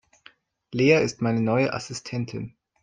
Lea 0.73 1.03
ist 1.03 1.21
meine 1.21 1.41
neue 1.41 1.73
Assistentin. 1.75 2.55